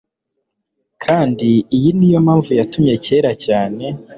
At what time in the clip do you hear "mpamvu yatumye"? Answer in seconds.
2.25-2.93